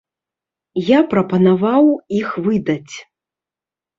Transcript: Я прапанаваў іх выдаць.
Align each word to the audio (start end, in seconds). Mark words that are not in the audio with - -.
Я 0.85 0.99
прапанаваў 1.11 1.85
іх 2.21 2.29
выдаць. 2.47 2.95